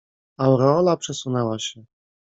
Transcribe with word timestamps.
Aureola 0.39 0.97
przesunęła 0.97 1.59
się. 1.59 1.85